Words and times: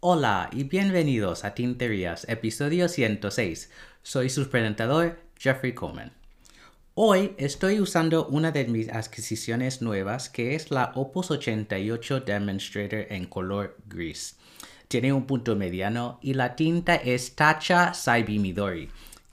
Hola 0.00 0.48
y 0.52 0.64
bienvenidos 0.64 1.44
a 1.44 1.54
Tinterías, 1.54 2.28
episodio 2.28 2.88
106. 2.88 3.70
Soy 4.02 4.30
su 4.30 4.48
presentador, 4.48 5.20
Jeffrey 5.38 5.72
Coleman. 5.74 6.12
Hoy 6.94 7.34
estoy 7.36 7.80
usando 7.80 8.26
una 8.26 8.50
de 8.50 8.64
mis 8.64 8.88
adquisiciones 8.88 9.82
nuevas 9.82 10.28
que 10.28 10.56
es 10.56 10.70
la 10.72 10.92
Opus 10.96 11.30
88 11.30 12.20
Demonstrator 12.20 13.06
en 13.10 13.26
color 13.26 13.76
gris. 13.86 14.36
Tiene 14.88 15.12
un 15.12 15.26
punto 15.26 15.54
mediano 15.54 16.18
y 16.22 16.34
la 16.34 16.56
tinta 16.56 16.96
es 16.96 17.36
Tacha 17.36 17.92
Saibi 17.94 18.38
Midori, 18.38 18.88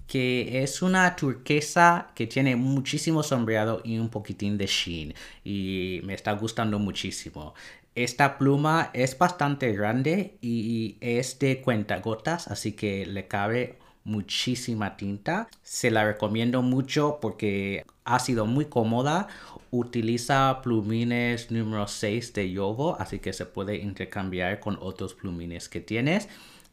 que 0.07 0.63
es 0.63 0.81
una 0.81 1.15
turquesa 1.15 2.11
que 2.15 2.27
tiene 2.27 2.55
muchísimo 2.55 3.23
sombreado 3.23 3.81
y 3.83 3.97
un 3.97 4.09
poquitín 4.09 4.57
de 4.57 4.67
sheen 4.67 5.13
y 5.43 6.01
me 6.03 6.13
está 6.13 6.33
gustando 6.33 6.79
muchísimo. 6.79 7.53
Esta 7.95 8.37
pluma 8.37 8.91
es 8.93 9.17
bastante 9.17 9.71
grande 9.71 10.37
y 10.41 10.97
es 10.99 11.39
de 11.39 11.61
cuentagotas, 11.61 12.47
así 12.49 12.73
que 12.73 13.05
le 13.05 13.27
cabe 13.27 13.79
muchísima 14.03 14.97
tinta. 14.97 15.49
Se 15.63 15.91
la 15.91 16.05
recomiendo 16.05 16.61
mucho 16.61 17.19
porque 17.21 17.85
ha 18.03 18.19
sido 18.19 18.45
muy 18.45 18.65
cómoda. 18.65 19.27
Utiliza 19.71 20.61
plumines 20.61 21.51
número 21.51 21.87
6 21.87 22.33
de 22.33 22.51
Yovo, 22.51 22.95
así 22.99 23.19
que 23.19 23.33
se 23.33 23.45
puede 23.45 23.77
intercambiar 23.77 24.59
con 24.59 24.77
otros 24.81 25.13
plumines 25.15 25.67
que 25.67 25.81
tienes. 25.81 26.29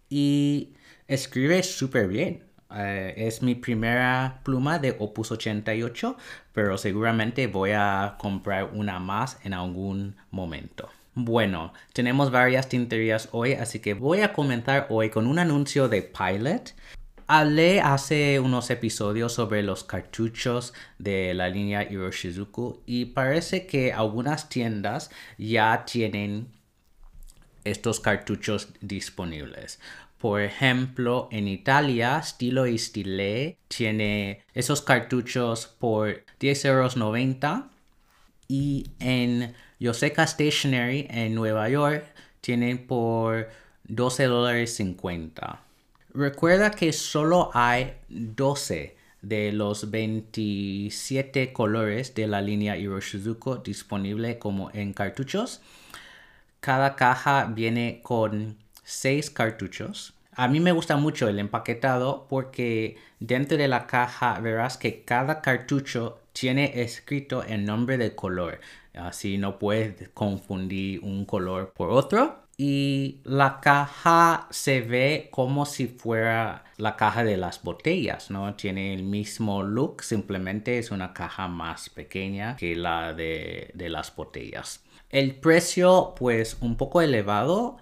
Y 0.09 0.75
escribe 1.09 1.63
súper 1.63 2.09
bien. 2.09 2.52
Eh, 2.77 3.15
es 3.17 3.43
mi 3.43 3.55
primera 3.55 4.41
pluma 4.43 4.79
de 4.79 4.97
Opus 4.99 5.33
88, 5.33 6.17
pero 6.53 6.79
seguramente 6.79 7.47
voy 7.47 7.71
a 7.73 8.17
comprar 8.19 8.71
una 8.73 8.99
más 8.99 9.39
en 9.45 9.55
algún 9.55 10.17
momento. 10.31 10.89
Bueno, 11.15 11.75
tenemos 11.93 12.31
varias 12.31 12.69
tinterías 12.69 13.29
hoy, 13.33 13.53
así 13.53 13.81
que 13.81 13.95
voy 13.95 14.23
a 14.23 14.33
comenzar 14.33 14.87
hoy 14.89 15.11
con 15.11 15.27
un 15.27 15.39
anuncio 15.39 15.89
de 15.89 16.03
Pilot. 16.03 16.75
Hablé 17.27 17.81
hace 17.81 18.41
unos 18.41 18.71
episodios 18.71 19.35
sobre 19.35 19.63
los 19.63 19.85
cartuchos 19.85 20.73
de 20.99 21.35
la 21.35 21.49
línea 21.49 21.83
Hiroshizuku 21.83 22.83
y 22.87 23.07
parece 23.07 23.67
que 23.67 23.93
algunas 23.93 24.49
tiendas 24.49 25.11
ya 25.39 25.85
tienen 25.85 26.49
estos 27.65 28.01
cartuchos 28.01 28.69
disponibles. 28.81 29.81
Por 30.23 30.41
ejemplo, 30.41 31.27
en 31.33 31.49
Italia, 31.49 32.23
Stilo 32.23 32.69
y 32.69 32.79
Stile 32.79 33.59
tiene 33.67 34.45
esos 34.55 34.81
cartuchos 34.81 35.67
por 35.67 36.25
10,90 36.39 36.65
euros 36.69 37.65
y 38.47 38.87
en 39.01 39.53
Yoseka 39.81 40.25
Stationery 40.25 41.09
en 41.11 41.35
Nueva 41.35 41.69
York 41.69 42.05
tienen 42.41 42.87
por 42.87 43.49
12 43.89 44.27
dólares 44.27 44.77
50. 44.77 45.61
Recuerda 46.15 46.71
que 46.71 46.93
solo 46.93 47.51
hay 47.53 47.95
12 48.09 48.95
de 49.23 49.51
los 49.51 49.91
27 49.91 51.53
colores 51.53 52.15
de 52.15 52.29
la 52.29 52.41
línea 52.41 52.77
Hiroshizuku 52.77 53.61
disponible 53.65 54.39
como 54.39 54.71
en 54.73 54.93
cartuchos. 54.93 55.63
Cada 56.61 56.95
caja 56.95 57.47
viene 57.47 57.99
con 58.05 58.62
6 58.83 59.31
cartuchos. 59.31 60.15
A 60.35 60.49
mí 60.49 60.61
me 60.61 60.73
gusta 60.73 60.97
mucho 60.97 61.29
el 61.29 61.39
empaquetado 61.39 62.27
porque 62.29 62.97
dentro 63.21 63.59
de 63.59 63.69
la 63.69 63.87
caja 63.87 64.41
verás 64.41 64.79
que 64.79 65.03
cada 65.05 65.43
cartucho 65.43 66.21
tiene 66.33 66.83
escrito 66.83 67.43
el 67.43 67.65
nombre 67.65 67.99
del 67.99 68.15
color. 68.15 68.61
Así 68.95 69.39
no 69.39 69.59
puedes 69.59 70.09
confundir 70.11 71.01
un 71.03 71.27
color 71.27 71.73
por 71.75 71.91
otro 71.91 72.43
y 72.57 73.21
la 73.25 73.61
caja 73.61 74.47
se 74.51 74.83
ve 74.83 75.29
como 75.31 75.67
si 75.67 75.87
fuera 75.87 76.65
la 76.77 76.97
caja 76.97 77.25
de 77.25 77.37
las 77.37 77.63
botellas, 77.63 78.31
¿no? 78.31 78.55
Tiene 78.55 78.95
el 78.95 79.03
mismo 79.03 79.63
look, 79.63 80.03
simplemente 80.03 80.79
es 80.79 80.91
una 80.91 81.13
caja 81.13 81.49
más 81.49 81.89
pequeña 81.91 82.57
que 82.57 82.77
la 82.77 83.15
de, 83.15 83.71
de 83.75 83.89
las 83.89 84.15
botellas. 84.15 84.85
El 85.11 85.35
precio, 85.35 86.15
pues, 86.17 86.57
un 86.61 86.77
poco 86.77 87.03
elevado, 87.03 87.79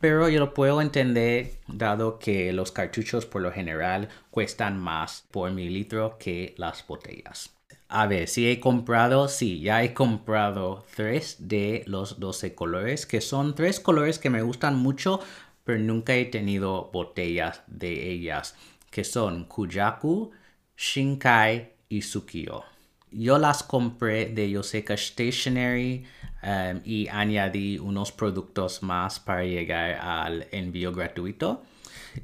pero 0.00 0.28
yo 0.28 0.40
lo 0.40 0.54
puedo 0.54 0.80
entender 0.80 1.58
dado 1.68 2.18
que 2.18 2.52
los 2.52 2.72
cartuchos 2.72 3.26
por 3.26 3.42
lo 3.42 3.52
general 3.52 4.08
cuestan 4.30 4.78
más 4.78 5.26
por 5.30 5.50
mililitro 5.52 6.16
que 6.18 6.54
las 6.58 6.86
botellas. 6.86 7.56
A 7.88 8.06
ver, 8.06 8.26
si 8.26 8.50
he 8.50 8.58
comprado, 8.58 9.28
sí, 9.28 9.60
ya 9.60 9.84
he 9.84 9.94
comprado 9.94 10.84
tres 10.96 11.36
de 11.38 11.84
los 11.86 12.18
12 12.18 12.54
colores, 12.54 13.06
que 13.06 13.20
son 13.20 13.54
tres 13.54 13.78
colores 13.78 14.18
que 14.18 14.28
me 14.28 14.42
gustan 14.42 14.76
mucho, 14.76 15.20
pero 15.62 15.78
nunca 15.78 16.14
he 16.16 16.24
tenido 16.24 16.90
botellas 16.92 17.62
de 17.68 18.10
ellas, 18.10 18.56
que 18.90 19.04
son 19.04 19.44
Kujaku, 19.44 20.32
Shinkai 20.76 21.74
y 21.88 22.02
Sukiyo. 22.02 22.64
Yo 23.12 23.38
las 23.38 23.62
compré 23.62 24.26
de 24.26 24.50
Yoseka 24.50 24.96
Stationery 24.96 26.04
um, 26.46 26.80
y 26.84 27.08
añadí 27.08 27.78
unos 27.78 28.12
productos 28.12 28.82
más 28.82 29.20
para 29.20 29.44
llegar 29.44 29.94
al 30.00 30.46
envío 30.52 30.92
gratuito. 30.92 31.62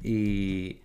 Y 0.01 0.77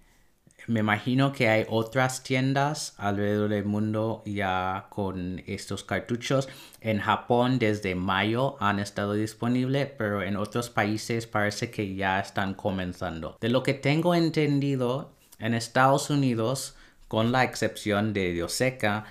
me 0.69 0.81
imagino 0.81 1.33
que 1.33 1.49
hay 1.49 1.65
otras 1.71 2.23
tiendas 2.23 2.95
alrededor 2.99 3.49
del 3.49 3.65
mundo 3.65 4.23
ya 4.27 4.89
con 4.91 5.43
estos 5.47 5.83
cartuchos. 5.83 6.47
En 6.83 6.99
Japón 6.99 7.59
desde 7.59 7.95
mayo 7.95 8.59
han 8.61 8.79
estado 8.79 9.15
disponibles, 9.15 9.89
pero 9.97 10.23
en 10.23 10.37
otros 10.37 10.69
países 10.69 11.27
parece 11.27 11.71
que 11.71 11.95
ya 11.95 12.21
están 12.21 12.53
comenzando. 12.53 13.39
De 13.41 13.49
lo 13.49 13.63
que 13.63 13.73
tengo 13.73 14.15
entendido, 14.15 15.15
en 15.39 15.55
Estados 15.55 16.11
Unidos, 16.11 16.77
con 17.09 17.33
la 17.33 17.45
excepción 17.45 18.13
de 18.13 18.33
Dioseca, 18.33 19.07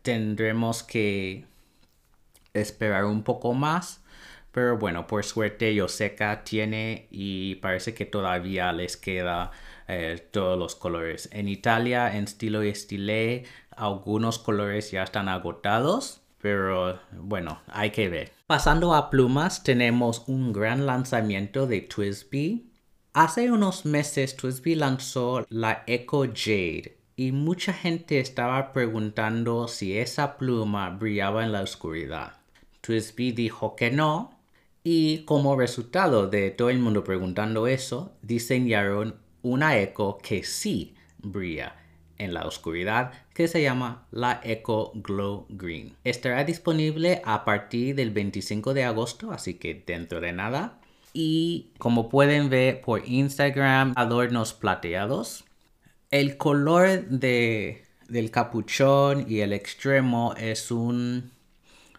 tendremos 0.00 0.82
que 0.82 1.44
esperar 2.54 3.04
un 3.04 3.22
poco 3.22 3.52
más. 3.52 4.02
Pero 4.52 4.78
bueno, 4.78 5.08
por 5.08 5.24
suerte 5.24 5.74
Yoseca 5.74 6.44
tiene 6.44 7.08
y 7.10 7.56
parece 7.56 7.92
que 7.92 8.06
todavía 8.06 8.72
les 8.72 8.96
queda 8.96 9.50
eh, 9.88 10.28
todos 10.30 10.56
los 10.56 10.76
colores. 10.76 11.28
En 11.32 11.48
Italia, 11.48 12.16
en 12.16 12.24
estilo 12.24 12.62
y 12.62 12.68
estile, 12.68 13.44
algunos 13.76 14.38
colores 14.38 14.92
ya 14.92 15.02
están 15.02 15.28
agotados, 15.28 16.22
pero 16.40 17.00
bueno, 17.12 17.60
hay 17.66 17.90
que 17.90 18.08
ver. 18.08 18.32
Pasando 18.46 18.94
a 18.94 19.10
plumas, 19.10 19.64
tenemos 19.64 20.22
un 20.28 20.52
gran 20.52 20.86
lanzamiento 20.86 21.66
de 21.66 21.80
Twisby. 21.80 22.70
Hace 23.12 23.50
unos 23.50 23.84
meses 23.84 24.36
Twisby 24.36 24.76
lanzó 24.76 25.46
la 25.48 25.82
Echo 25.88 26.24
Jade 26.32 26.98
y 27.16 27.32
mucha 27.32 27.72
gente 27.72 28.20
estaba 28.20 28.72
preguntando 28.72 29.66
si 29.68 29.98
esa 29.98 30.36
pluma 30.36 30.90
brillaba 30.90 31.44
en 31.44 31.52
la 31.52 31.62
oscuridad. 31.62 32.43
Twisby 32.84 33.32
dijo 33.32 33.76
que 33.76 33.90
no, 33.90 34.38
y 34.82 35.24
como 35.24 35.56
resultado 35.56 36.28
de 36.28 36.50
todo 36.50 36.68
el 36.68 36.78
mundo 36.78 37.02
preguntando 37.02 37.66
eso, 37.66 38.12
diseñaron 38.20 39.16
una 39.40 39.78
eco 39.78 40.18
que 40.18 40.44
sí 40.44 40.94
brilla 41.18 41.76
en 42.18 42.34
la 42.34 42.46
oscuridad 42.46 43.12
que 43.32 43.48
se 43.48 43.62
llama 43.62 44.06
la 44.10 44.40
Eco 44.44 44.92
Glow 44.94 45.46
Green. 45.48 45.96
Estará 46.04 46.44
disponible 46.44 47.22
a 47.24 47.44
partir 47.44 47.94
del 47.94 48.10
25 48.10 48.74
de 48.74 48.84
agosto, 48.84 49.32
así 49.32 49.54
que 49.54 49.82
dentro 49.86 50.20
de 50.20 50.32
nada. 50.32 50.78
Y 51.14 51.70
como 51.78 52.08
pueden 52.10 52.50
ver 52.50 52.82
por 52.82 53.08
Instagram, 53.08 53.94
adornos 53.96 54.52
plateados. 54.52 55.44
El 56.10 56.36
color 56.36 57.08
de, 57.08 57.84
del 58.08 58.30
capuchón 58.30 59.24
y 59.28 59.40
el 59.40 59.52
extremo 59.52 60.34
es 60.36 60.70
un 60.70 61.33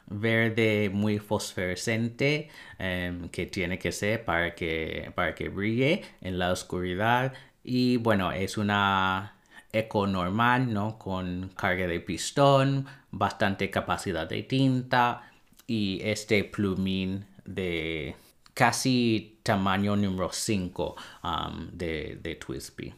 verde 0.07 0.89
muy 0.93 1.19
fosforescente 1.19 2.49
em, 2.79 3.29
que 3.29 3.45
tiene 3.45 3.79
que 3.79 3.91
ser 3.91 4.23
para 4.25 4.55
que, 4.55 5.11
para 5.15 5.35
que 5.35 5.49
brille 5.49 6.03
en 6.21 6.39
la 6.39 6.51
oscuridad. 6.51 7.33
Y 7.63 7.97
bueno 7.97 8.31
es 8.31 8.57
una 8.57 9.35
eco 9.71 10.07
normal 10.07 10.73
no 10.73 10.97
con 10.97 11.49
carga 11.55 11.87
de 11.87 11.99
pistón 11.99 12.85
bastante 13.11 13.69
capacidad 13.69 14.27
de 14.27 14.43
tinta 14.43 15.31
y 15.67 15.99
este 16.03 16.43
plumín 16.43 17.25
de 17.43 18.15
casi 18.53 19.39
tamaño 19.43 19.95
número 19.95 20.29
5 20.31 20.95
um, 21.23 21.67
de, 21.71 22.19
de 22.21 22.35
Twisby 22.35 22.93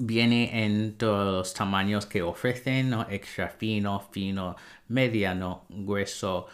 viene 0.00 0.64
en 0.64 0.96
todos 0.96 1.32
los 1.32 1.54
tamaños 1.54 2.06
que 2.06 2.22
ofrecen, 2.22 2.90
¿no? 2.90 3.06
extra 3.08 3.48
fino, 3.48 4.00
fino, 4.10 4.56
mediano, 4.88 5.66
grueso 5.68 6.46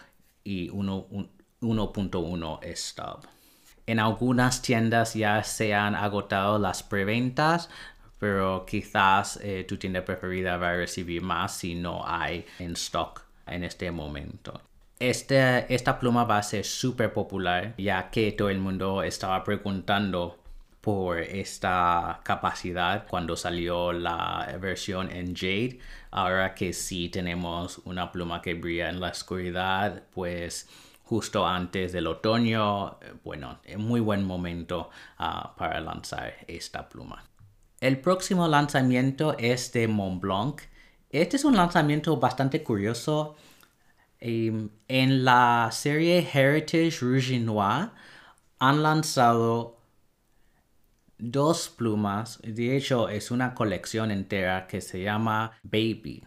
y 0.42 0.68
1.1 0.70 2.76
stub. 2.76 3.26
En 3.86 4.00
algunas 4.00 4.62
tiendas 4.62 5.14
ya 5.14 5.44
se 5.44 5.74
han 5.74 5.94
agotado 5.94 6.58
las 6.58 6.82
preventas, 6.82 7.70
pero 8.18 8.66
quizás 8.66 9.38
eh, 9.42 9.64
tu 9.66 9.76
tienda 9.76 10.04
preferida 10.04 10.56
va 10.56 10.70
a 10.70 10.76
recibir 10.76 11.22
más 11.22 11.56
si 11.56 11.76
no 11.76 12.04
hay 12.04 12.44
en 12.58 12.72
stock 12.72 13.22
en 13.46 13.62
este 13.62 13.92
momento. 13.92 14.60
Este, 14.98 15.72
esta 15.72 16.00
pluma 16.00 16.24
va 16.24 16.38
a 16.38 16.42
ser 16.42 16.64
súper 16.64 17.12
popular 17.12 17.74
ya 17.76 18.10
que 18.10 18.32
todo 18.32 18.48
el 18.48 18.58
mundo 18.58 19.02
estaba 19.02 19.44
preguntando 19.44 20.38
por 20.86 21.18
esta 21.18 22.20
capacidad 22.22 23.08
cuando 23.08 23.36
salió 23.36 23.92
la 23.92 24.56
versión 24.60 25.10
en 25.10 25.34
Jade. 25.34 25.80
Ahora 26.12 26.54
que 26.54 26.72
sí 26.72 27.08
tenemos 27.08 27.78
una 27.78 28.12
pluma 28.12 28.40
que 28.40 28.54
brilla 28.54 28.88
en 28.88 29.00
la 29.00 29.08
oscuridad, 29.08 30.04
pues 30.14 30.68
justo 31.02 31.44
antes 31.44 31.92
del 31.92 32.06
otoño, 32.06 33.00
bueno, 33.24 33.58
muy 33.78 33.98
buen 33.98 34.24
momento 34.24 34.90
ah, 35.18 35.56
para 35.58 35.80
lanzar 35.80 36.32
esta 36.46 36.88
pluma. 36.88 37.24
El 37.80 37.98
próximo 38.00 38.46
lanzamiento 38.46 39.36
es 39.38 39.72
de 39.72 39.88
Montblanc. 39.88 40.60
Este 41.10 41.36
es 41.36 41.44
un 41.44 41.56
lanzamiento 41.56 42.16
bastante 42.18 42.62
curioso. 42.62 43.34
Em, 44.20 44.70
en 44.86 45.24
la 45.24 45.68
serie 45.72 46.24
Heritage 46.32 47.00
Rouge 47.00 47.40
Noir 47.40 47.90
han 48.60 48.84
lanzado 48.84 49.75
dos 51.18 51.68
plumas. 51.68 52.40
De 52.42 52.76
hecho, 52.76 53.08
es 53.08 53.30
una 53.30 53.54
colección 53.54 54.10
entera 54.10 54.66
que 54.66 54.80
se 54.80 55.02
llama 55.02 55.52
Baby. 55.62 56.24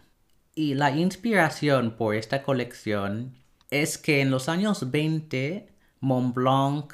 Y 0.54 0.74
la 0.74 0.90
inspiración 0.90 1.96
por 1.96 2.14
esta 2.14 2.42
colección 2.42 3.34
es 3.70 3.98
que 3.98 4.20
en 4.20 4.30
los 4.30 4.48
años 4.48 4.90
20 4.90 5.68
Montblanc 6.00 6.92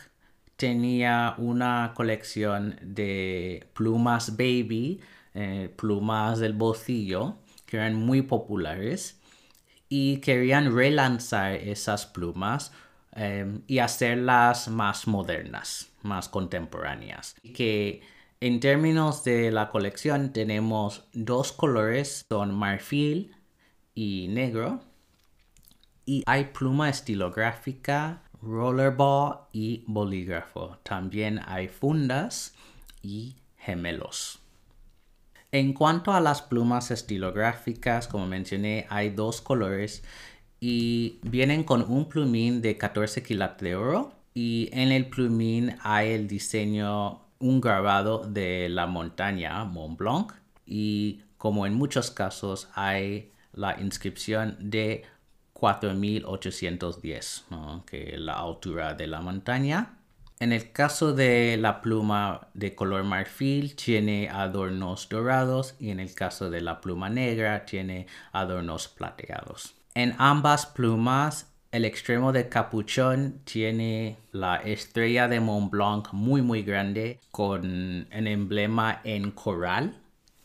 tenía 0.57 1.35
una 1.39 1.93
colección 1.95 2.79
de 2.83 3.69
plumas 3.75 4.37
baby, 4.37 5.01
eh, 5.35 5.73
plumas 5.77 6.39
del 6.39 6.55
bolsillo, 6.55 7.37
que 7.67 7.77
eran 7.77 7.95
muy 7.95 8.23
populares 8.23 9.21
y 9.89 10.19
querían 10.19 10.75
relanzar 10.75 11.55
esas 11.55 12.07
plumas 12.07 12.73
em, 13.17 13.63
y 13.67 13.79
hacerlas 13.79 14.69
más 14.69 15.07
modernas, 15.07 15.91
más 16.03 16.29
contemporáneas. 16.29 17.35
Que 17.55 18.03
en 18.41 18.61
términos 18.61 19.25
de 19.25 19.51
la 19.51 19.71
colección 19.71 20.33
tenemos 20.33 21.05
dos 21.13 21.53
colores, 21.53 22.27
son 22.29 22.55
marfil 22.55 23.35
y 23.95 24.29
negro. 24.29 24.81
Y 26.05 26.23
hay 26.27 26.45
pluma 26.45 26.89
estilográfica, 26.89 28.23
rollerball 28.43 29.49
y 29.53 29.83
bolígrafo. 29.87 30.79
También 30.83 31.41
hay 31.47 31.69
fundas 31.69 32.55
y 33.03 33.37
gemelos. 33.57 34.39
En 35.51 35.73
cuanto 35.73 36.13
a 36.13 36.21
las 36.21 36.43
plumas 36.43 36.91
estilográficas, 36.91 38.09
como 38.09 38.27
mencioné, 38.27 38.87
hay 38.91 39.11
dos 39.11 39.41
colores 39.41 40.05
y 40.61 41.19
vienen 41.23 41.65
con 41.65 41.83
un 41.83 42.09
plumín 42.09 42.63
de 42.63 42.77
14 42.77 43.23
quilates 43.23 43.63
de 43.63 43.77
oro 43.77 44.13
y 44.35 44.69
en 44.73 44.93
el 44.93 45.07
plumín 45.07 45.77
hay 45.81 46.13
el 46.13 46.29
diseño, 46.29 47.21
un 47.39 47.61
grabado 47.61 48.27
de 48.27 48.69
la 48.69 48.87
montaña 48.87 49.65
Mont 49.65 49.99
Blanc 49.99 50.33
y 50.67 51.23
como 51.37 51.67
en 51.67 51.75
muchos 51.75 52.11
casos 52.11 52.69
hay 52.75 53.33
la 53.53 53.81
inscripción 53.81 54.57
de 54.59 55.05
4810, 55.53 57.47
que 57.87 58.15
es 58.15 58.21
la 58.21 58.35
altura 58.35 58.95
de 58.95 59.07
la 59.07 59.21
montaña. 59.21 59.99
En 60.39 60.53
el 60.53 60.71
caso 60.71 61.15
de 61.15 61.57
la 61.57 61.81
pluma 61.81 62.49
de 62.53 62.75
color 62.75 63.05
marfil 63.05 63.75
tiene 63.75 64.29
adornos 64.29 65.09
dorados 65.09 65.75
y 65.79 65.89
en 65.89 65.99
el 65.99 66.15
caso 66.15 66.51
de 66.51 66.61
la 66.61 66.83
pluma 66.83 67.09
negra 67.09 67.65
tiene 67.65 68.07
adornos 68.33 68.87
plateados. 68.89 69.75
En 69.97 70.15
ambas 70.19 70.67
plumas 70.67 71.47
el 71.73 71.87
extremo 71.87 72.31
de 72.31 72.51
capuchón 72.51 73.41
tiene 73.45 74.19
la 74.31 74.57
estrella 74.57 75.27
de 75.27 75.41
Mont 75.41 75.71
Blanc 75.71 76.13
muy 76.13 76.43
muy 76.43 76.63
grande 76.63 77.19
con 77.31 77.65
un 77.65 78.27
emblema 78.27 79.01
en 79.05 79.31
coral, 79.31 79.97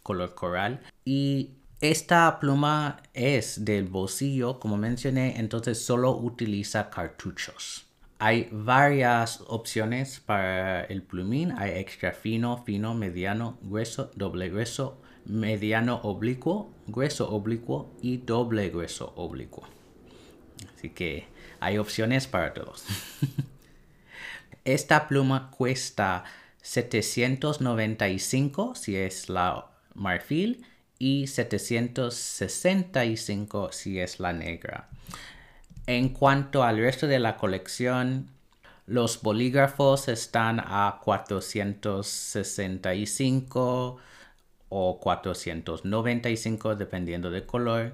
color 0.03 0.35
coral 0.35 0.79
y 1.03 1.49
esta 1.81 2.39
pluma 2.39 3.03
es 3.13 3.65
del 3.65 3.89
bolsillo, 3.89 4.57
como 4.57 4.77
mencioné, 4.77 5.37
entonces 5.37 5.83
solo 5.83 6.15
utiliza 6.15 6.89
cartuchos. 6.89 7.91
Hay 8.19 8.47
varias 8.53 9.43
opciones 9.47 10.21
para 10.21 10.83
el 10.83 11.01
plumín. 11.01 11.53
Hay 11.57 11.71
extra 11.71 12.13
fino, 12.13 12.63
fino, 12.63 12.93
mediano, 12.93 13.57
grueso, 13.63 14.11
doble 14.15 14.49
grueso, 14.49 15.01
mediano 15.25 15.99
oblicuo, 16.03 16.71
grueso 16.91 17.29
oblicuo 17.29 17.93
y 18.01 18.17
doble 18.17 18.69
grueso 18.69 19.13
oblicuo. 19.15 19.63
Así 20.75 20.89
que 20.89 21.27
hay 21.59 21.77
opciones 21.77 22.25
para 22.27 22.53
todos. 22.53 22.83
Esta 24.65 25.07
pluma 25.07 25.51
cuesta 25.51 26.25
795 26.61 28.75
si 28.75 28.95
es 28.95 29.29
la 29.29 29.67
marfil 29.95 30.65
y 30.99 31.25
765 31.27 33.71
si 33.71 33.99
es 33.99 34.19
la 34.19 34.33
negra. 34.33 34.89
En 35.87 36.09
cuanto 36.09 36.63
al 36.63 36.77
resto 36.77 37.07
de 37.07 37.17
la 37.19 37.37
colección, 37.37 38.29
los 38.85 39.19
bolígrafos 39.21 40.07
están 40.07 40.59
a 40.59 40.99
465 41.03 43.97
o 44.71 44.99
495 44.99 46.75
dependiendo 46.75 47.29
del 47.29 47.45
color. 47.45 47.93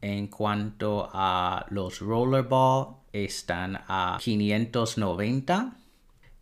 En 0.00 0.26
cuanto 0.28 1.08
a 1.12 1.66
los 1.70 2.00
rollerball, 2.00 2.96
están 3.12 3.80
a 3.86 4.18
590 4.20 5.76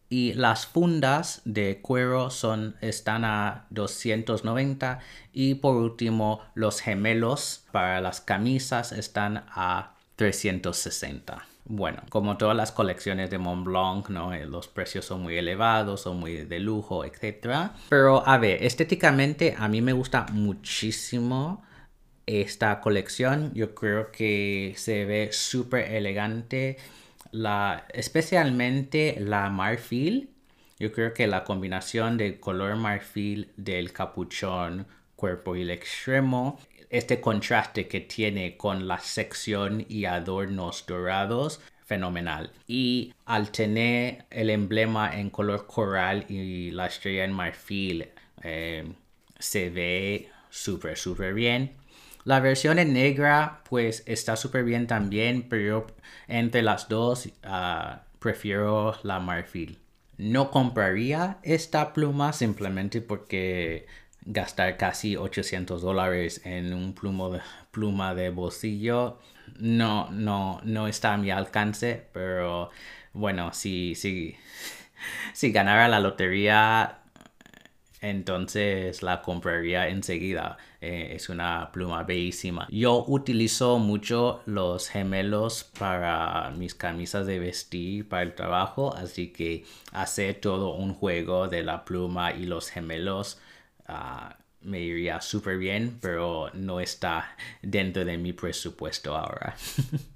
y 0.09 0.35
las 0.35 0.67
fundas 0.67 1.43
de 1.45 1.81
cuero 1.81 2.31
son, 2.31 2.77
están 2.81 3.25
a 3.25 3.67
290 3.71 5.01
y 5.33 5.57
por 5.57 5.77
último 5.77 6.41
los 6.55 6.81
gemelos 6.81 7.65
para 7.73 8.01
las 8.01 8.21
camisas 8.21 8.93
están 8.93 9.45
a 9.49 9.95
360. 10.17 11.54
Bueno, 11.67 12.03
como 12.11 12.37
todas 12.37 12.57
las 12.57 12.73
colecciones 12.73 13.31
de 13.31 13.39
Montblanc, 13.39 14.11
¿no? 14.11 14.35
Eh, 14.35 14.45
los 14.45 14.69
precios 14.69 15.07
son 15.07 15.23
muy 15.23 15.37
elevados, 15.39 16.03
son 16.03 16.21
muy 16.21 16.45
de 16.45 16.61
lujo, 16.61 17.05
etc. 17.05 17.71
Pero 17.89 18.27
a 18.27 18.37
ver, 18.37 18.63
estéticamente 18.63 19.55
a 19.59 19.69
mí 19.69 19.81
me 19.81 19.95
gusta 19.95 20.27
muchísimo 20.33 21.63
esta 22.27 22.81
colección. 22.81 23.53
Yo 23.55 23.75
creo 23.75 24.11
que 24.13 24.75
se 24.77 25.07
ve 25.07 25.31
súper 25.33 25.93
elegante 25.93 26.77
especialmente 27.93 29.17
la 29.19 29.51
marfil. 29.51 30.31
Yo 30.79 30.93
creo 30.93 31.13
que 31.15 31.27
la 31.27 31.45
combinación 31.45 32.17
del 32.17 32.41
color 32.41 32.77
marfil 32.77 33.53
del 33.57 33.93
capuchón, 33.93 34.87
cuerpo 35.17 35.57
y 35.57 35.63
el 35.63 35.71
extremo, 35.71 36.59
este 36.95 37.21
contraste 37.21 37.89
que 37.89 38.01
tiene 38.01 38.57
con 38.57 38.87
la 38.87 39.01
sección 39.01 39.85
y 39.89 40.05
adornos 40.05 40.87
dorados, 40.87 41.61
fenomenal. 41.85 42.53
Y 42.69 43.13
al 43.27 43.51
tener 43.51 44.27
el 44.31 44.49
emblema 44.49 45.19
en 45.19 45.29
color 45.29 45.67
coral 45.67 46.25
y 46.29 46.71
la 46.71 46.87
estrella 46.87 47.25
en 47.25 47.33
marfil, 47.33 48.09
eh, 48.43 48.85
se 49.39 49.71
ve 49.71 50.31
súper, 50.51 50.97
súper 50.97 51.35
bien. 51.35 51.73
La 52.23 52.39
versión 52.39 52.79
en 52.79 52.93
negra 52.93 53.63
pues 53.69 54.05
está 54.07 54.37
súper 54.37 54.63
bien 54.65 54.87
también, 54.87 55.49
pero 55.49 55.89
entre 56.29 56.63
las 56.63 56.89
dos 56.89 57.29
ah, 57.43 58.05
prefiero 58.21 58.95
la 59.03 59.19
marfil. 59.19 59.81
No 60.17 60.53
compraría 60.53 61.39
esta 61.43 61.93
pluma 61.93 62.33
simplemente 62.33 63.01
porque 63.01 63.87
gastar 64.27 64.77
casi 64.77 65.17
800 65.17 65.83
dólares 65.83 66.41
en 66.45 66.73
un 66.73 66.95
plumo 66.95 67.31
de, 67.31 67.41
pluma 67.71 68.15
de 68.15 68.31
bolsillo 68.31 69.19
no, 69.59 70.11
no, 70.11 70.61
no 70.65 70.89
está 70.89 71.15
a 71.15 71.17
mi 71.19 71.31
alcance, 71.31 72.07
pero 72.13 72.71
bueno, 73.13 73.53
si, 73.53 73.95
si, 73.95 74.37
si 75.33 75.53
ganara 75.53 75.89
la 75.89 76.01
lotería 76.01 77.01
entonces 78.05 79.03
la 79.03 79.23
compraría 79.23 79.89
enseguida. 79.89 80.59
Eh, 80.83 81.13
es 81.17 81.31
una 81.31 81.71
pluma 81.73 82.03
bellísima. 82.03 82.69
Yo 82.71 83.03
utilizo 83.09 83.79
mucho 83.79 84.43
los 84.45 84.91
gemelos 84.91 85.65
para 85.79 86.51
mis 86.51 86.75
camisas 86.75 87.27
de 87.27 87.39
vestir 87.39 88.07
para 88.07 88.23
el 88.23 88.35
trabajo, 88.35 88.95
así 88.95 89.29
que 89.33 89.65
hacer 89.93 90.35
todo 90.35 90.75
un 90.75 90.93
juego 90.93 91.49
de 91.49 91.63
la 91.63 91.87
pluma 91.87 92.33
y 92.33 92.45
los 92.45 92.69
gemelos 92.69 93.41
ah, 93.87 94.37
me 94.63 94.81
iría 94.81 95.21
súper 95.21 95.59
bien, 95.59 95.99
pero 96.01 96.51
no 96.55 96.81
está 96.81 97.37
dentro 97.63 98.05
de 98.05 98.19
mi 98.19 98.33
presupuesto 98.33 99.17
ahora. 99.17 99.57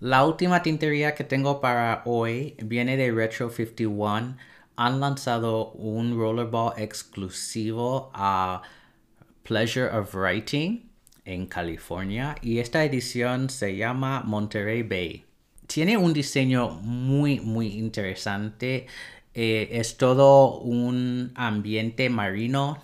La 0.00 0.24
última 0.24 0.62
tintería 0.62 1.14
que 1.14 1.24
tengo 1.24 1.60
para 1.60 2.02
hoy 2.04 2.56
viene 2.62 2.96
de 2.96 3.10
Retro 3.10 3.48
51 3.48 4.36
han 4.76 5.00
lanzado 5.00 5.70
un 5.72 6.18
rollerball 6.18 6.74
exclusivo 6.76 8.10
a 8.12 8.62
Pleasure 9.44 9.88
of 9.88 10.14
Writing 10.14 10.90
en 11.24 11.46
California 11.46 12.34
y 12.42 12.58
esta 12.58 12.84
edición 12.84 13.48
se 13.50 13.76
llama 13.76 14.22
Monterey 14.24 14.82
Bay. 14.82 15.24
Tiene 15.66 15.96
un 15.96 16.12
diseño 16.12 16.70
muy 16.70 17.40
muy 17.40 17.68
interesante. 17.68 18.86
Eh, 19.34 19.68
es 19.72 19.96
todo 19.96 20.58
un 20.58 21.32
ambiente 21.34 22.08
marino 22.08 22.78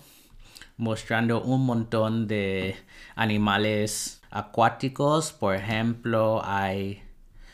mostrando 0.77 1.41
un 1.41 1.65
montón 1.65 2.27
de 2.27 2.75
animales 3.15 4.21
acuáticos. 4.31 5.31
Por 5.31 5.55
ejemplo, 5.55 6.41
hay 6.43 7.03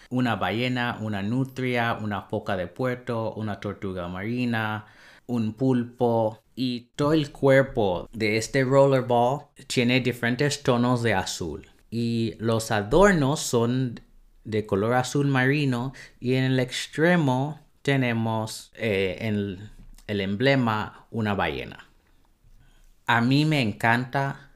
una 0.10 0.36
ballena, 0.36 0.98
una 1.02 1.22
nutria, 1.22 1.98
una 2.02 2.24
foca 2.24 2.58
de 2.58 2.68
puerto, 2.68 3.34
una 3.34 3.60
tortuga 3.60 4.08
marina, 4.08 4.86
un 5.28 5.54
pulpo 5.54 6.42
y 6.56 6.92
todo 6.96 7.14
el 7.14 7.32
cuerpo 7.32 8.10
de 8.14 8.38
este 8.38 8.64
rollerball 8.64 9.48
tiene 9.68 10.00
diferentes 10.00 10.64
tonos 10.64 11.04
de 11.04 11.14
azul 11.14 11.68
y 11.92 12.36
los 12.40 12.72
adornos 12.72 13.42
son 13.42 14.00
de 14.44 14.66
color 14.66 14.94
azul 14.94 15.28
marino 15.28 15.94
y 16.20 16.36
en 16.36 16.46
el 16.46 16.60
extremo 16.60 17.60
tenemos 17.88 18.74
eh, 18.76 19.16
en 19.22 19.72
el 20.08 20.20
emblema 20.20 21.08
una 21.10 21.36
ballena. 21.36 21.88
A 23.06 23.22
mí 23.22 23.46
me 23.46 23.62
encanta 23.62 24.52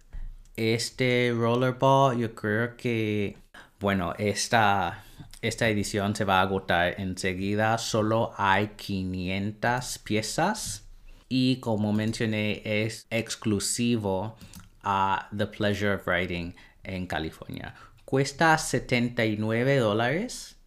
este 0.57 1.33
rollerball. 1.33 2.17
Yo 2.17 2.35
creo 2.35 2.75
que, 2.75 3.37
bueno, 3.79 4.13
esta, 4.17 5.05
esta 5.41 5.69
edición 5.69 6.13
se 6.13 6.25
va 6.25 6.39
a 6.39 6.41
agotar 6.41 6.99
enseguida. 6.99 7.77
Solo 7.77 8.33
hay 8.35 8.71
500 8.75 9.99
piezas. 9.99 10.89
Y 11.29 11.61
como 11.61 11.93
mencioné, 11.93 12.61
es 12.65 13.07
exclusivo 13.11 14.35
a 14.83 15.29
The 15.37 15.45
Pleasure 15.45 15.93
of 15.93 16.05
Writing 16.05 16.53
en 16.83 17.07
California. 17.07 17.75
Cuesta 18.03 18.57
79 18.57 19.77
dólares. 19.77 20.57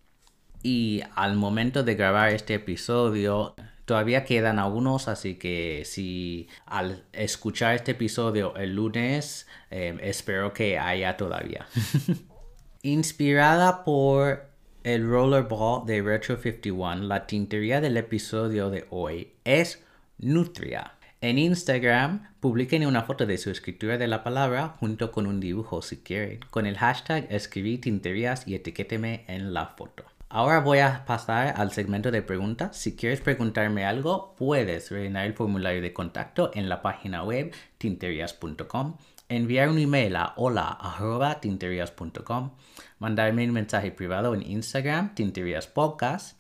Y 0.65 1.03
al 1.15 1.37
momento 1.37 1.85
de 1.85 1.95
grabar 1.95 2.31
este 2.31 2.55
episodio, 2.55 3.55
Todavía 3.85 4.25
quedan 4.25 4.59
algunos, 4.59 5.09
así 5.09 5.35
que 5.35 5.83
si 5.85 6.49
al 6.65 7.05
escuchar 7.13 7.75
este 7.75 7.93
episodio 7.93 8.57
el 8.57 8.75
lunes, 8.75 9.47
em, 9.71 9.99
espero 10.01 10.55
que 10.55 10.79
haya 10.79 11.19
todavía. 11.19 11.67
Inspirada 12.83 13.85
por 13.85 14.47
el 14.85 15.07
rollerball 15.07 15.85
de 15.85 16.01
Retro 16.01 16.39
51, 16.39 17.03
la 17.03 17.27
tintería 17.27 17.83
del 17.83 17.99
episodio 17.99 18.71
de 18.71 18.87
hoy 18.89 19.35
es 19.45 19.85
Nutria. 20.17 20.95
En 21.21 21.39
Instagram, 21.39 22.35
publiquen 22.41 22.87
una 22.87 23.03
foto 23.03 23.27
de 23.27 23.37
su 23.37 23.51
escritura 23.51 23.99
de 23.99 24.09
la 24.09 24.25
palabra 24.25 24.77
junto 24.81 25.13
con 25.13 25.27
un 25.27 25.41
dibujo 25.41 25.83
si 25.83 25.99
quieren, 25.99 26.41
con 26.51 26.65
el 26.65 26.79
hashtag 26.79 27.27
escribí 27.31 27.77
tinterías 27.77 28.49
y 28.49 28.55
etiquéteme 28.55 29.25
en 29.29 29.53
la 29.53 29.67
foto. 29.67 30.05
Ahora 30.35 30.59
voy 30.59 30.81
a 30.81 31.05
pasar 31.07 31.55
al 31.57 31.71
segmento 31.71 32.11
de 32.11 32.21
preguntas. 32.21 32.77
Si 32.77 32.97
quieres 32.97 33.21
preguntarme 33.21 33.85
algo, 33.85 34.35
puedes 34.37 34.91
rellenar 34.91 35.27
el 35.27 35.35
formulario 35.35 35.81
de 35.81 35.93
contacto 35.93 36.51
en 36.55 36.69
la 36.69 36.83
página 36.83 37.23
web 37.23 37.55
tinterias.com, 37.79 38.97
enviar 39.29 39.69
un 39.69 39.79
email 39.79 40.17
a 40.17 40.33
hola.tinterias.com, 40.35 42.51
mandarme 42.99 43.47
un 43.47 43.53
mensaje 43.53 43.93
privado 43.93 44.35
en 44.35 44.43
Instagram, 44.43 45.15
Tinterias 45.15 45.69
Podcast, 45.69 46.37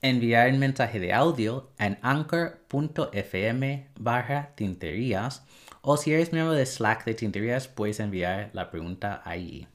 enviar 0.00 0.50
un 0.50 0.58
mensaje 0.58 0.98
de 0.98 1.12
audio 1.12 1.68
en 1.78 1.98
anchor.fm 2.00 3.90
barra 4.00 4.54
tinterías 4.54 5.44
o 5.82 5.98
si 5.98 6.14
eres 6.14 6.32
miembro 6.32 6.54
de 6.54 6.64
Slack 6.64 7.04
de 7.04 7.12
Tinterias, 7.12 7.68
puedes 7.68 8.00
enviar 8.00 8.48
la 8.54 8.70
pregunta 8.70 9.20
ahí. 9.26 9.68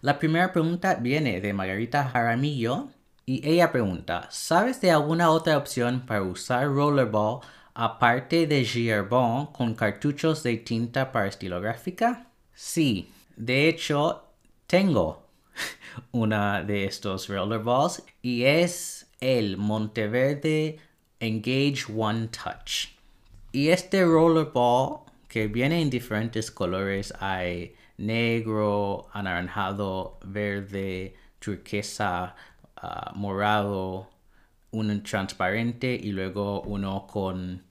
La 0.00 0.18
primera 0.18 0.52
pregunta 0.52 0.94
viene 0.94 1.40
de 1.40 1.52
Margarita 1.52 2.08
Jaramillo 2.08 2.88
y 3.26 3.46
ella 3.46 3.70
pregunta, 3.72 4.26
¿sabes 4.30 4.80
de 4.80 4.90
alguna 4.90 5.30
otra 5.30 5.58
opción 5.58 6.06
para 6.06 6.22
usar 6.22 6.66
Rollerball 6.66 7.40
aparte 7.74 8.46
de 8.46 8.64
Gearbon 8.64 9.46
con 9.46 9.74
cartuchos 9.74 10.42
de 10.42 10.56
tinta 10.56 11.12
para 11.12 11.26
estilográfica? 11.26 12.26
Sí, 12.54 13.10
de 13.36 13.68
hecho 13.68 14.24
tengo 14.66 15.26
una 16.12 16.62
de 16.62 16.84
estos 16.84 17.28
Rollerballs 17.28 18.02
y 18.22 18.44
es 18.44 19.10
el 19.20 19.56
Monteverde 19.56 20.78
Engage 21.20 21.84
One 21.94 22.28
Touch. 22.28 22.96
Y 23.52 23.68
este 23.68 24.04
Rollerball 24.04 25.00
que 25.28 25.46
viene 25.48 25.82
en 25.82 25.90
diferentes 25.90 26.50
colores 26.50 27.12
hay 27.20 27.74
negro, 27.98 29.08
anaranjado, 29.12 30.18
verde, 30.24 31.14
turquesa, 31.38 32.34
ah, 32.76 33.12
morado, 33.14 34.08
uno 34.70 35.02
transparente 35.02 35.94
y 35.94 36.12
luego 36.12 36.62
uno 36.62 37.06
con 37.06 37.62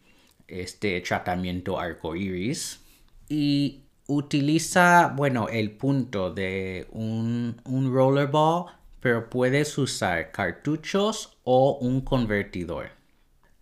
este 0.47 1.01
tratamiento 1.01 1.79
arcoíris. 1.79 2.81
Y 3.29 3.81
utiliza, 4.07 5.13
bueno, 5.15 5.49
el 5.49 5.71
punto 5.71 6.33
de 6.33 6.87
un, 6.91 7.59
un 7.65 7.93
rollerball, 7.93 8.65
pero 8.99 9.29
puedes 9.29 9.77
usar 9.77 10.31
cartuchos 10.31 11.37
o 11.43 11.77
un 11.79 12.01
convertidor. 12.01 12.91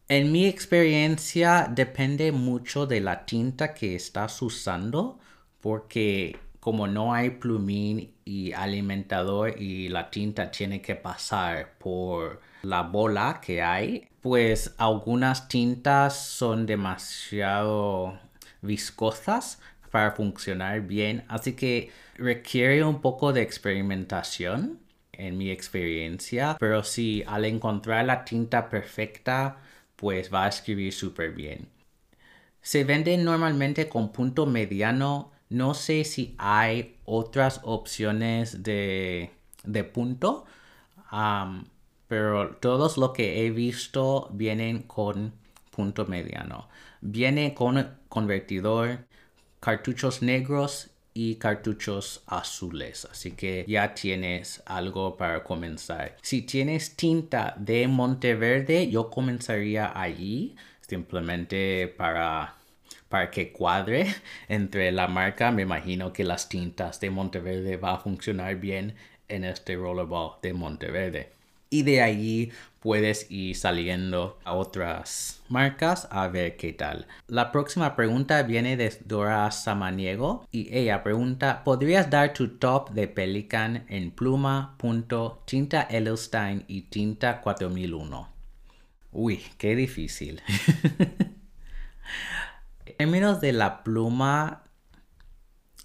En 0.08 0.32
mi 0.32 0.46
experiencia 0.46 1.68
depende 1.70 2.32
mucho 2.32 2.86
de 2.86 3.02
la 3.02 3.26
tinta 3.26 3.74
que 3.74 3.96
estás 3.96 4.40
usando 4.44 5.20
porque 5.62 6.38
como 6.66 6.88
no 6.88 7.14
hay 7.14 7.30
plumín 7.30 8.16
y 8.26 8.52
alimentador 8.54 9.62
y 9.62 9.88
la 9.88 10.10
tinta 10.10 10.50
tiene 10.50 10.82
que 10.82 10.96
pasar 10.96 11.78
por 11.78 12.42
la 12.64 12.82
bola 12.82 13.40
que 13.40 13.62
hay, 13.62 14.08
pues 14.20 14.74
algunas 14.80 15.48
tintas 15.48 16.18
son 16.26 16.66
demasiado 16.66 18.20
viscosas 18.64 19.62
para 19.92 20.14
funcionar 20.14 20.82
bien, 20.82 21.24
así 21.28 21.54
que 21.54 21.92
requiere 22.16 22.84
un 22.84 23.00
poco 23.00 23.32
de 23.32 23.44
experimentación 23.44 24.80
en 25.12 25.38
mi 25.38 25.52
experiencia, 25.52 26.58
pero 26.60 26.84
si 26.84 27.24
al 27.28 27.46
encontrar 27.46 28.06
la 28.06 28.26
tinta 28.26 28.72
perfecta, 28.72 29.58
pues 29.96 30.34
va 30.34 30.46
a 30.46 30.50
escribir 30.50 30.94
súper 30.94 31.32
bien. 31.32 31.68
Se 32.64 32.84
venden 32.84 33.24
normalmente 33.24 33.88
con 33.88 34.12
punto 34.12 34.48
mediano 34.48 35.35
no 35.50 35.74
sé 35.74 36.04
si 36.04 36.36
hay 36.38 36.98
otras 37.06 37.62
opciones 37.64 38.64
de, 38.64 39.32
punto, 39.94 40.46
pero 42.08 42.56
todos 42.58 42.98
lo 42.98 43.14
que 43.14 43.46
he 43.46 43.52
visto 43.52 44.30
vienen 44.34 44.84
con 44.84 45.34
punto 45.72 46.06
mediano. 46.06 46.68
Viene 47.02 47.54
con 47.54 47.98
convertidor, 48.10 49.06
cartuchos 49.60 50.22
negros 50.22 50.90
y 51.14 51.36
cartuchos 51.36 52.24
azules. 52.28 53.06
Así 53.10 53.32
que 53.32 53.66
ya 53.68 53.94
tienes 53.94 54.62
algo 54.66 55.16
para 55.16 55.44
comenzar. 55.44 56.18
Si 56.22 56.42
tienes 56.42 56.96
tinta 56.96 57.56
de 57.58 57.88
Monteverde, 57.88 58.90
yo 58.90 59.10
comenzaría 59.10 59.92
allí 60.00 60.56
simplemente 60.82 61.88
para 61.98 62.56
para 63.10 63.32
que 63.32 63.52
cuadre 63.52 64.14
entre 64.50 64.92
la 64.92 65.08
marca. 65.08 65.52
Me 65.52 65.64
imagino 65.64 66.14
que 66.14 66.24
las 66.24 66.50
tintas 66.50 67.00
de 67.00 67.10
Monteverde 67.10 67.78
va 67.78 67.94
a 67.94 68.00
funcionar 68.00 68.56
bien 68.56 68.96
en 69.28 69.44
este 69.44 69.76
rollerball 69.76 70.34
de 70.42 70.54
Monteverde. 70.54 71.36
Y 71.70 71.84
de 71.84 72.02
allí 72.02 72.52
puedes 72.80 73.30
ir 73.32 73.56
saliendo 73.56 74.38
a 74.44 74.54
otras 74.54 75.42
marcas 75.50 76.08
a 76.12 76.28
ver 76.28 76.56
qué 76.56 76.72
tal. 76.72 77.08
La 77.28 77.52
próxima 77.52 77.96
pregunta 77.96 78.44
viene 78.44 78.78
de 78.78 78.96
Dora 79.06 79.50
Samaniego 79.50 80.48
y 80.52 80.74
ella 80.74 81.04
pregunta, 81.04 81.64
¿podrías 81.64 82.10
dar 82.10 82.34
tu 82.34 82.60
top 82.60 82.92
de 82.92 83.08
Pelican 83.08 83.86
en 83.90 84.12
pluma, 84.12 84.76
punto, 84.78 85.42
tinta 85.46 85.88
Edelstein 85.90 86.64
y 86.68 86.84
tinta 86.84 87.42
4001? 87.42 88.30
Uy, 89.12 89.42
qué 89.58 89.76
difícil. 89.76 90.42
En 92.98 93.12
términos 93.12 93.42
de 93.42 93.52
la 93.52 93.84
pluma, 93.84 94.64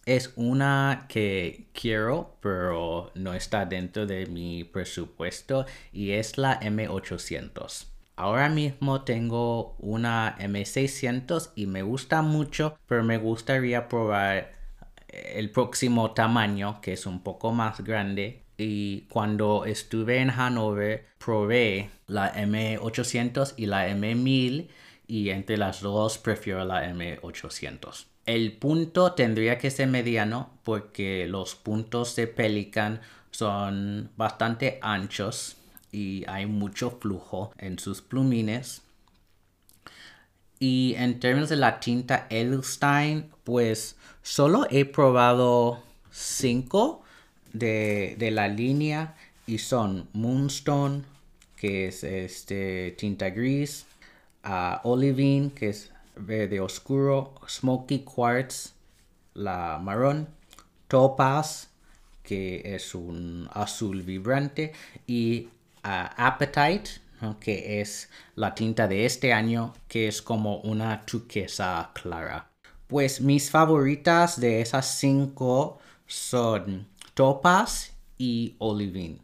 es 0.06 0.32
una 0.36 1.06
que 1.08 1.68
quiero, 1.72 2.36
pero 2.40 3.10
no 3.16 3.34
está 3.34 3.66
dentro 3.66 4.06
de 4.06 4.26
mi 4.26 4.62
presupuesto 4.62 5.66
y 5.92 6.12
es 6.12 6.38
la 6.38 6.60
M800. 6.60 7.86
Ahora 8.14 8.48
mismo 8.48 9.02
tengo 9.02 9.74
una 9.80 10.36
M600 10.38 11.50
y 11.56 11.66
me 11.66 11.82
gusta 11.82 12.22
mucho, 12.22 12.78
pero 12.86 13.02
me 13.02 13.18
gustaría 13.18 13.88
probar 13.88 14.52
el 15.08 15.50
próximo 15.50 16.12
tamaño 16.12 16.80
que 16.80 16.92
es 16.92 17.06
un 17.06 17.24
poco 17.24 17.50
más 17.50 17.80
grande 17.82 18.44
y 18.56 19.08
cuando 19.08 19.64
estuve 19.64 20.18
en 20.18 20.30
Hanover 20.30 21.06
probé 21.18 21.90
la 22.06 22.32
M800 22.32 23.54
y 23.56 23.66
la 23.66 23.88
M1000 23.88 24.68
y 25.10 25.30
entre 25.30 25.56
las 25.56 25.80
dos 25.80 26.18
prefiero 26.18 26.64
la 26.64 26.88
M800. 26.88 28.06
El 28.26 28.52
punto 28.52 29.12
tendría 29.14 29.58
que 29.58 29.72
ser 29.72 29.88
mediano 29.88 30.50
porque 30.62 31.26
los 31.26 31.56
puntos 31.56 32.14
de 32.14 32.28
Pelican 32.28 33.00
son 33.32 34.12
bastante 34.16 34.78
anchos 34.80 35.56
y 35.90 36.24
hay 36.28 36.46
mucho 36.46 36.92
flujo 36.92 37.52
en 37.58 37.80
sus 37.80 38.02
plumines. 38.02 38.82
Y 40.60 40.94
en 40.96 41.18
términos 41.18 41.48
de 41.48 41.56
la 41.56 41.80
tinta 41.80 42.28
Edelstein, 42.30 43.30
pues 43.42 43.96
solo 44.22 44.68
he 44.70 44.84
probado 44.84 45.82
5 46.12 47.02
de, 47.52 48.30
la 48.32 48.46
línea 48.46 49.16
y 49.44 49.58
son 49.58 50.08
Moonstone, 50.12 51.02
que 51.56 51.88
es 51.88 52.04
este 52.04 52.92
tinta 52.92 53.30
gris, 53.30 53.86
uh, 54.44 54.88
Olivine, 54.88 55.52
que 55.52 55.70
es 55.70 55.90
verde 56.16 56.60
oscuro, 56.60 57.34
Smoky 57.48 58.00
Quartz, 58.00 58.74
la 59.34 59.78
marrón, 59.82 60.28
Topaz, 60.88 61.68
que 62.22 62.62
es 62.64 62.94
un 62.94 63.48
azul 63.52 64.02
vibrante, 64.02 64.72
y 65.06 65.48
uh, 65.84 66.08
Appetite, 66.16 66.90
que 67.38 67.80
es 67.80 68.08
la 68.34 68.54
tinta 68.54 68.88
de 68.88 69.04
este 69.04 69.32
año, 69.32 69.74
que 69.88 70.08
es 70.08 70.22
como 70.22 70.60
una 70.60 71.04
turquesa 71.04 71.90
clara. 71.92 72.50
Pues 72.86 73.20
mis 73.20 73.50
favoritas 73.50 74.40
de 74.40 74.62
esas 74.62 74.98
cinco 74.98 75.78
son 76.06 76.88
Topaz 77.14 77.92
y 78.16 78.54
Olivine. 78.58 79.18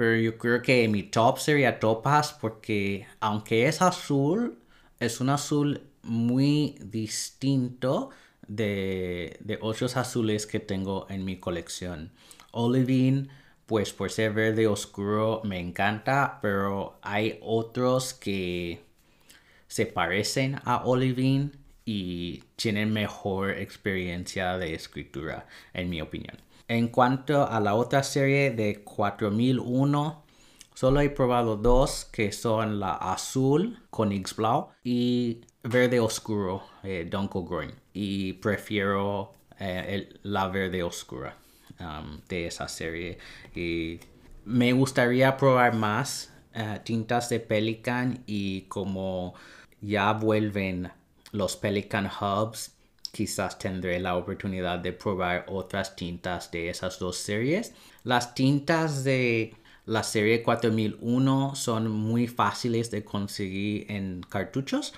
Pero 0.00 0.16
yo 0.16 0.38
creo 0.38 0.62
que 0.62 0.88
mi 0.88 1.02
top 1.02 1.38
sería 1.38 1.78
Topaz 1.78 2.32
porque 2.32 3.06
aunque 3.20 3.66
es 3.68 3.82
azul, 3.82 4.58
es 4.98 5.20
un 5.20 5.28
azul 5.28 5.82
muy 6.02 6.78
distinto 6.80 8.08
de, 8.48 9.36
de 9.40 9.58
otros 9.60 9.98
azules 9.98 10.46
que 10.46 10.58
tengo 10.58 11.06
en 11.10 11.26
mi 11.26 11.36
colección. 11.38 12.12
Olivine, 12.52 13.28
pues 13.66 13.92
por 13.92 14.10
ser 14.10 14.32
verde 14.32 14.66
oscuro 14.68 15.42
me 15.44 15.60
encanta, 15.60 16.38
pero 16.40 16.98
hay 17.02 17.38
otros 17.42 18.14
que 18.14 18.80
se 19.68 19.84
parecen 19.84 20.56
a 20.64 20.82
Olivine 20.86 21.50
y 21.84 22.42
tienen 22.56 22.90
mejor 22.90 23.50
experiencia 23.50 24.56
de 24.56 24.72
escritura, 24.72 25.46
en 25.74 25.90
mi 25.90 26.00
opinión. 26.00 26.38
En 26.70 26.86
cuanto 26.86 27.48
a 27.48 27.58
la 27.58 27.74
otra 27.74 28.04
serie 28.04 28.52
de 28.52 28.84
4001, 28.84 30.22
solo 30.72 31.00
he 31.00 31.10
probado 31.10 31.56
dos 31.56 32.04
que 32.04 32.30
son 32.30 32.78
la 32.78 32.92
azul 32.92 33.80
con 33.90 34.10
Blau 34.36 34.68
y 34.84 35.40
verde 35.64 35.98
oscuro, 35.98 36.62
eh, 36.84 37.10
Green. 37.10 37.74
Y 37.92 38.34
prefiero 38.34 39.32
eh, 39.58 40.10
la 40.22 40.46
verde 40.46 40.84
oscura 40.84 41.36
um, 41.80 42.20
de 42.28 42.46
esa 42.46 42.68
serie. 42.68 43.18
Y 43.52 43.98
me 44.44 44.72
gustaría 44.72 45.36
probar 45.36 45.74
más 45.74 46.32
eh, 46.54 46.78
tintas 46.84 47.28
de 47.30 47.40
Pelican 47.40 48.22
y 48.26 48.60
como 48.68 49.34
ya 49.80 50.12
vuelven 50.12 50.92
los 51.32 51.56
Pelican 51.56 52.06
Hubs 52.06 52.76
quizás 53.12 53.58
tendré 53.58 53.98
la 54.00 54.16
oportunidad 54.16 54.78
de 54.78 54.92
probar 54.92 55.46
otras 55.48 55.96
tintas 55.96 56.50
de 56.50 56.68
esas 56.68 56.98
dos 56.98 57.16
series. 57.16 57.72
Las 58.04 58.34
tintas 58.34 59.04
de 59.04 59.54
la 59.86 60.02
serie 60.02 60.42
4001 60.42 61.54
son 61.56 61.90
muy 61.90 62.26
fáciles 62.26 62.90
de 62.90 63.04
conseguir 63.04 63.90
en 63.90 64.22
cartuchos. 64.28 64.94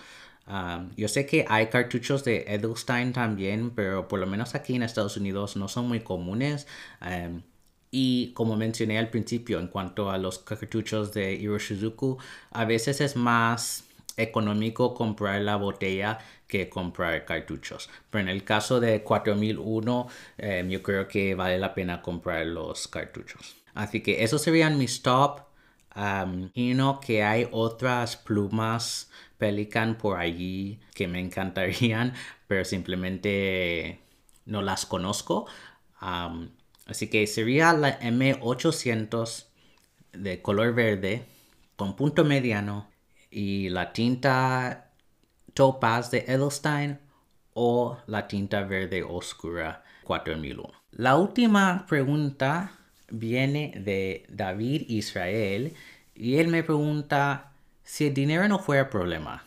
Um, 0.46 0.90
yo 0.96 1.08
sé 1.08 1.24
que 1.24 1.46
hay 1.48 1.68
cartuchos 1.68 2.24
de 2.24 2.44
Edelstein 2.48 3.12
también, 3.12 3.70
pero 3.70 4.08
por 4.08 4.20
lo 4.20 4.26
menos 4.26 4.54
aquí 4.54 4.74
en 4.74 4.82
Estados 4.82 5.16
Unidos 5.16 5.56
no 5.56 5.68
son 5.68 5.88
muy 5.88 6.00
comunes. 6.00 6.66
Um, 7.00 7.42
y 7.90 8.32
como 8.32 8.56
mencioné 8.56 8.98
al 8.98 9.10
principio, 9.10 9.60
en 9.60 9.68
cuanto 9.68 10.10
a 10.10 10.18
los 10.18 10.38
cartuchos 10.38 11.12
de 11.12 11.34
Hiroshizuku, 11.34 12.18
a 12.50 12.64
veces 12.64 13.00
es 13.00 13.16
más 13.16 13.84
económico 14.16 14.94
comprar 14.94 15.40
la 15.42 15.56
botella 15.56 16.18
que 16.52 16.68
comprar 16.68 17.24
cartuchos. 17.24 17.88
Pero 18.10 18.24
en 18.24 18.28
el 18.28 18.44
caso 18.44 18.78
de 18.78 19.02
4001, 19.02 20.06
em, 20.36 20.68
yo 20.68 20.82
creo 20.82 21.08
que 21.08 21.34
vale 21.34 21.58
la 21.58 21.72
pena 21.72 22.02
comprar 22.02 22.44
los 22.44 22.88
cartuchos. 22.88 23.56
Así 23.72 24.02
que 24.02 24.22
esos 24.22 24.42
serían 24.42 24.76
mis 24.76 25.02
top. 25.02 25.40
y 26.54 26.72
no 26.72 27.00
que 27.00 27.22
hay 27.22 27.48
otras 27.50 28.16
plumas 28.16 29.10
Pelican 29.36 29.98
por 29.98 30.18
allí 30.18 30.80
que 30.94 31.06
me 31.06 31.20
encantarían, 31.20 32.14
pero 32.48 32.64
simplemente 32.64 34.00
no 34.46 34.62
las 34.62 34.86
conozco. 34.86 35.46
así 36.86 37.08
que 37.08 37.26
sería 37.26 37.72
la 37.74 37.98
M800 38.00 39.46
de 40.12 40.42
color 40.42 40.74
verde 40.74 41.24
con 41.76 41.94
punto 41.96 42.24
mediano 42.24 42.88
y 43.30 43.68
la 43.70 43.92
tinta 43.92 44.91
topaz 45.54 46.10
de 46.10 46.24
Edelstein 46.26 46.98
o 47.54 47.98
la 48.06 48.26
tinta 48.26 48.62
verde 48.62 49.02
oscura 49.02 49.84
4001. 50.04 50.70
La 50.92 51.16
última 51.16 51.86
pregunta 51.88 52.72
viene 53.08 53.72
de 53.76 54.26
David 54.28 54.84
Israel 54.88 55.74
y 56.14 56.38
él 56.38 56.48
me 56.48 56.62
pregunta 56.62 57.52
si 57.82 58.06
el 58.06 58.14
dinero 58.14 58.46
no 58.48 58.58
fuera 58.58 58.90
problema. 58.90 59.44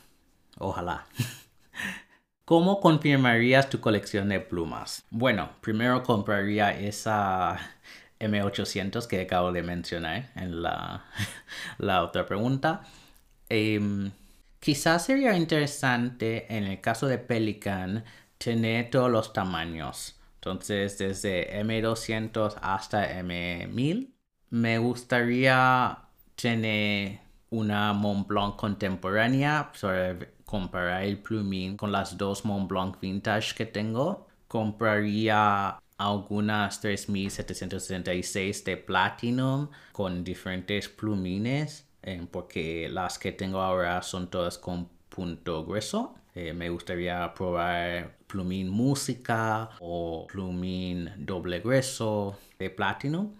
Ojalá. 0.57 1.05
¿Cómo 2.45 2.79
confirmarías 2.79 3.69
tu 3.69 3.79
colección 3.79 4.29
de 4.29 4.39
plumas? 4.39 5.03
Bueno, 5.09 5.49
primero 5.61 6.03
compraría 6.03 6.79
esa 6.79 7.57
M800 8.19 9.07
que 9.07 9.21
acabo 9.21 9.51
de 9.51 9.63
mencionar 9.63 10.31
en 10.35 10.61
la, 10.61 11.05
la 11.79 12.03
otra 12.03 12.25
pregunta. 12.25 12.83
Em, 13.49 14.11
quizás 14.65 15.06
sería 15.06 15.38
interesante 15.38 16.47
en 16.49 16.63
el 16.63 16.82
caso 16.82 17.06
de 17.06 17.19
Pelican 17.19 18.04
tener 18.39 18.89
todos 18.89 19.12
los 19.12 19.32
tamaños. 19.32 20.19
Entonces, 20.36 20.97
desde 20.97 21.63
M200 21.63 22.56
hasta 22.63 23.21
M1000. 23.21 24.12
Me 24.49 24.80
gustaría 24.80 25.99
tener 26.36 27.19
una 27.51 27.93
Montblanc 27.93 28.56
contemporánea 28.56 29.71
para 29.80 30.17
comparar 30.45 31.04
el 31.04 31.19
plumín 31.19 31.78
con 31.78 31.91
las 31.91 32.17
dos 32.17 32.43
Montblanc 32.43 32.99
vintage 32.99 33.54
que 33.54 33.67
tengo. 33.67 34.28
Compraría 34.47 35.78
algunas 35.97 36.82
3766 36.82 38.65
de 38.65 38.78
Platinum 38.78 39.69
con 39.91 40.23
diferentes 40.23 40.89
plumines 40.89 41.84
eh, 42.05 42.25
porque 42.31 42.87
las 42.89 43.19
que 43.19 43.31
tengo 43.33 43.59
ahora 43.61 44.01
son 44.03 44.29
todas 44.29 44.57
con 44.57 44.89
punto 45.09 45.65
grueso. 45.65 46.15
Eh, 46.35 46.53
me 46.53 46.69
gustaría 46.69 47.33
probar 47.33 48.17
plumín 48.27 48.69
música 48.69 49.71
o 49.79 50.27
plumín 50.27 51.11
doble 51.17 51.59
grueso 51.61 52.37
de 52.59 52.69
platino. 52.69 53.33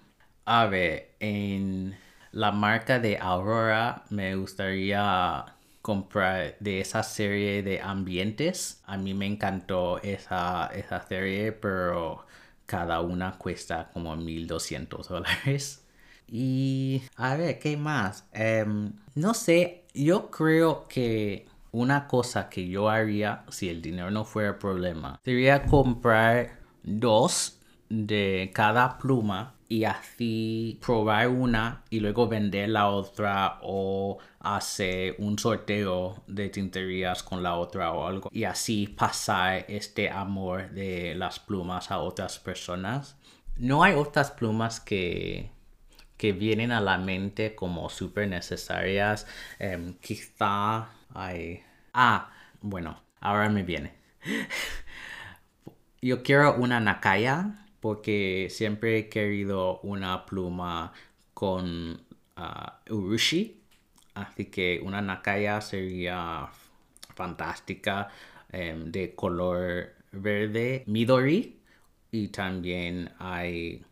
A 0.46 0.66
ver, 0.68 1.16
en 1.20 1.98
la 2.32 2.52
marca 2.52 3.00
de 3.00 3.18
Aurora 3.20 4.04
me 4.10 4.36
gustaría 4.36 5.46
comprar 5.82 6.58
de 6.60 6.82
esa 6.82 7.04
serie 7.04 7.64
de 7.64 7.82
ambientes. 7.82 8.82
A 8.86 8.98
mí 8.98 9.14
me 9.14 9.28
encantó 9.28 10.00
esa, 10.02 10.68
esa 10.74 11.02
serie, 11.08 11.52
pero 11.52 12.26
cada 12.66 13.02
una 13.02 13.38
cuesta 13.38 13.90
como 13.94 14.16
1200 14.16 15.08
dólares. 15.10 15.85
Y 16.28 17.04
a 17.16 17.36
ver, 17.36 17.60
¿qué 17.60 17.78
más? 17.78 18.26
Em, 18.32 18.94
no 19.16 19.34
sé, 19.34 19.86
yo 19.94 20.30
creo 20.32 20.88
que 20.88 21.48
una 21.72 22.08
cosa 22.08 22.50
que 22.50 22.68
yo 22.68 22.90
haría 22.90 23.44
si 23.50 23.70
el 23.70 23.82
dinero 23.82 24.10
no 24.10 24.24
fuera 24.24 24.58
problema 24.58 25.20
sería 25.26 25.64
comprar 25.64 26.60
dos 26.84 27.60
de 27.90 28.50
cada 28.54 28.98
pluma 28.98 29.56
y 29.68 29.84
así 29.84 30.80
probar 30.86 31.28
una 31.28 31.84
y 31.90 32.00
luego 32.00 32.28
vender 32.28 32.70
la 32.70 32.88
otra 32.88 33.60
o 33.62 34.20
hacer 34.40 35.16
un 35.18 35.38
sorteo 35.40 36.24
de 36.28 36.50
tinterías 36.50 37.24
con 37.24 37.42
la 37.42 37.56
otra 37.56 37.92
o 37.92 38.08
algo 38.08 38.30
y 38.32 38.44
así 38.44 38.88
pasar 38.88 39.66
este 39.68 40.10
amor 40.10 40.70
de 40.72 41.16
las 41.16 41.40
plumas 41.40 41.92
a 41.92 42.00
otras 42.00 42.40
personas. 42.40 43.18
No 43.58 43.84
hay 43.84 43.96
otras 43.96 44.32
plumas 44.32 44.80
que 44.80 45.55
que 46.18 46.32
vienen 46.34 46.72
a 46.72 46.82
la 46.82 46.98
mente 46.98 47.56
como 47.56 47.90
súper 47.90 48.28
necesarias. 48.30 49.28
Em, 49.60 49.94
quizá 50.00 50.90
hay... 51.14 51.64
Ah, 51.94 52.32
bueno, 52.62 53.02
ahora 53.22 53.50
me 53.50 53.64
viene. 53.64 53.94
Yo 56.02 56.24
quiero 56.24 56.56
una 56.56 56.80
Nakaya 56.80 57.66
porque 57.86 58.48
siempre 58.50 58.98
he 58.98 59.10
querido 59.10 59.80
una 59.82 60.26
pluma 60.26 60.92
con 61.36 62.02
ah, 62.36 62.82
urushi. 62.90 63.62
Así 64.16 64.46
que 64.46 64.82
una 64.84 65.02
nakaya 65.02 65.62
sería 65.62 66.50
fantástica 67.14 68.10
em, 68.52 68.92
de 68.92 69.14
color 69.14 69.94
verde 70.12 70.84
midori. 70.88 71.62
Y 72.10 72.30
también 72.30 73.12
hay 73.20 73.86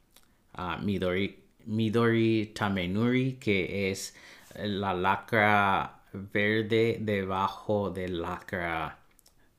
ah, 0.54 0.80
midori, 0.82 1.43
midori 1.66 2.52
tamenuri 2.54 3.34
que 3.40 3.92
es 3.92 4.16
la 4.56 4.94
lacra 4.94 6.02
verde 6.14 6.98
debajo 7.00 7.90
de 7.90 8.08
lacra 8.08 9.00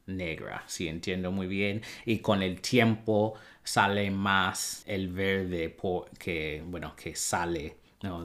negra, 0.07 0.63
si 0.67 0.89
entiendo 0.89 1.33
muy 1.33 1.47
bien, 1.47 1.83
y 2.05 2.19
con 2.19 2.43
el 2.43 2.61
tiempo 2.61 3.35
sale 3.63 4.11
más 4.11 4.85
el 4.87 5.09
verde 5.09 5.77
que, 6.19 6.63
bueno, 6.67 6.95
que 6.97 7.17
sale 7.17 7.77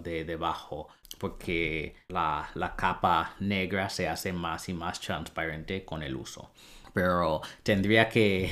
de 0.04 0.26
debajo, 0.26 0.90
porque 1.18 1.96
la, 2.10 2.50
la 2.56 2.76
capa 2.76 3.36
negra 3.40 3.90
se 3.90 4.10
hace 4.10 4.34
más 4.34 4.68
y 4.68 4.74
más 4.74 5.00
transparente 5.00 5.86
con 5.86 6.04
el 6.04 6.16
uso. 6.16 6.52
Pero 6.94 7.42
tendría 7.64 8.10
que 8.10 8.52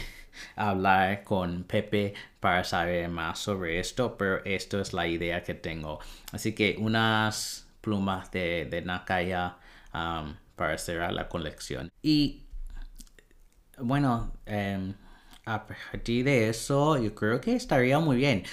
hablar 0.56 1.24
con 1.24 1.64
Pepe 1.64 2.14
para 2.40 2.64
saber 2.64 3.10
más 3.10 3.40
sobre 3.40 3.80
esto, 3.80 4.18
pero 4.18 4.44
esto 4.46 4.80
es 4.80 4.94
la 4.94 5.08
idea 5.08 5.44
que 5.44 5.54
tengo. 5.54 6.00
Así 6.32 6.54
que 6.54 6.76
unas 6.80 7.68
plumas 7.82 8.32
de, 8.32 8.66
de 8.66 8.82
Nakaya 8.82 9.58
um, 9.94 10.36
para 10.56 10.78
cerrar 10.78 11.14
la 11.14 11.28
colección. 11.30 11.92
Y 12.02 12.44
bueno, 13.80 14.34
em, 14.46 14.94
a 15.46 15.68
partir 15.68 16.26
de 16.26 16.50
eso, 16.50 16.98
yo 16.98 17.14
creo 17.16 17.40
que 17.40 17.56
estaría 17.56 18.00
muy 18.00 18.18
bien. 18.18 18.44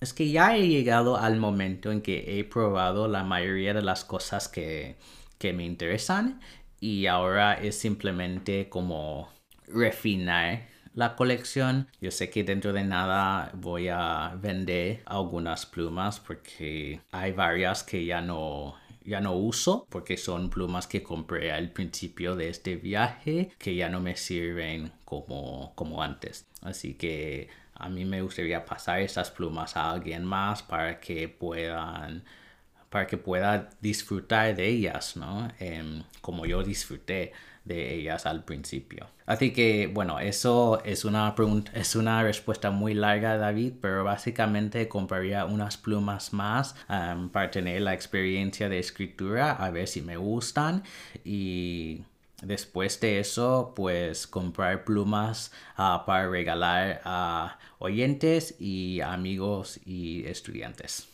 Es 0.00 0.14
que 0.14 0.30
ya 0.30 0.56
he 0.56 0.66
llegado 0.68 1.16
al 1.18 1.36
momento 1.36 1.92
en 1.92 2.00
que 2.00 2.38
he 2.38 2.44
probado 2.44 3.06
la 3.08 3.22
mayoría 3.24 3.74
de 3.74 3.82
las 3.82 4.04
cosas 4.04 4.48
que, 4.48 4.96
que 5.38 5.52
me 5.52 5.64
interesan 5.64 6.40
y 6.80 7.06
ahora 7.06 7.54
es 7.54 7.78
simplemente 7.78 8.68
como 8.68 9.30
refinar 9.66 10.66
la 10.94 11.16
colección. 11.16 11.88
Yo 12.00 12.10
sé 12.10 12.30
que 12.30 12.44
dentro 12.44 12.72
de 12.72 12.84
nada 12.84 13.50
voy 13.54 13.88
a 13.88 14.36
vender 14.40 15.02
algunas 15.06 15.66
plumas 15.66 16.20
porque 16.20 17.00
hay 17.12 17.32
varias 17.32 17.82
que 17.82 18.04
ya 18.04 18.20
no 18.20 18.76
ya 19.02 19.20
no 19.20 19.34
uso 19.34 19.86
porque 19.88 20.16
son 20.16 20.50
plumas 20.50 20.86
que 20.86 21.02
compré 21.02 21.52
al 21.52 21.70
principio 21.70 22.36
de 22.36 22.48
este 22.50 22.76
viaje 22.76 23.50
que 23.58 23.74
ya 23.74 23.88
no 23.88 24.00
me 24.00 24.16
sirven 24.16 24.92
como, 25.04 25.72
como 25.74 26.02
antes. 26.02 26.46
Así 26.62 26.94
que 26.94 27.48
a 27.74 27.88
mí 27.88 28.04
me 28.04 28.22
gustaría 28.22 28.64
pasar 28.64 29.00
esas 29.00 29.30
plumas 29.30 29.76
a 29.76 29.90
alguien 29.90 30.24
más 30.24 30.62
para 30.62 31.00
que 31.00 31.28
puedan 31.28 32.24
para 32.90 33.06
que 33.06 33.16
pueda 33.16 33.70
disfrutar 33.80 34.54
de 34.56 34.66
ellas, 34.66 35.16
¿no? 35.16 35.48
Em, 35.60 36.02
como 36.20 36.44
yo 36.44 36.62
disfruté 36.62 37.32
de 37.74 37.94
ellas 37.94 38.26
al 38.26 38.44
principio. 38.44 39.06
Así 39.26 39.52
que, 39.52 39.86
bueno, 39.86 40.18
eso 40.18 40.82
es 40.84 41.04
una 41.04 41.34
pregunta, 41.34 41.70
es 41.74 41.94
una 41.94 42.22
respuesta 42.22 42.70
muy 42.70 42.94
larga, 42.94 43.36
David, 43.36 43.74
pero 43.80 44.02
básicamente 44.02 44.88
compraría 44.88 45.44
unas 45.44 45.76
plumas 45.76 46.32
más 46.32 46.74
um, 46.88 47.28
para 47.28 47.50
tener 47.50 47.82
la 47.82 47.94
experiencia 47.94 48.68
de 48.68 48.80
escritura, 48.80 49.52
a 49.52 49.70
ver 49.70 49.86
si 49.86 50.02
me 50.02 50.16
gustan 50.16 50.82
y 51.24 52.02
Después 52.42 52.98
de 53.00 53.20
eso, 53.20 53.74
pues 53.76 54.26
comprar 54.26 54.84
plumas 54.84 55.52
uh, 55.76 56.06
para 56.06 56.26
regalar 56.26 57.02
a 57.04 57.58
oyentes 57.78 58.54
y 58.58 59.02
amigos 59.02 59.78
y 59.84 60.24
estudiantes. 60.24 61.09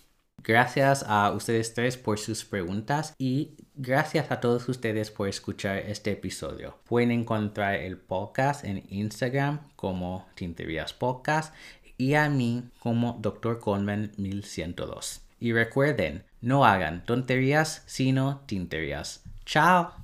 Gracias 0.46 1.04
a 1.08 1.32
ustedes 1.32 1.74
tres 1.74 1.96
por 1.96 2.20
sus 2.20 2.44
preguntas 2.44 3.16
y 3.18 3.56
gracias 3.74 4.30
a 4.30 4.38
todos 4.38 4.68
ustedes 4.68 5.10
por 5.10 5.28
escuchar 5.28 5.78
este 5.78 6.12
episodio. 6.12 6.78
Pueden 6.84 7.10
encontrar 7.10 7.74
el 7.74 7.98
podcast 7.98 8.64
en 8.64 8.84
Instagram 8.88 9.58
como 9.74 10.28
Tinterías 10.36 10.92
Podcast 10.92 11.52
y 11.98 12.14
a 12.14 12.28
mí 12.28 12.62
como 12.78 13.18
Dr. 13.20 13.58
Coleman 13.58 14.12
1102. 14.18 15.22
Y 15.40 15.52
recuerden, 15.52 16.22
no 16.40 16.64
hagan 16.64 17.04
tonterías 17.04 17.82
sino 17.86 18.42
tinterías. 18.46 19.24
¡Chao! 19.44 19.94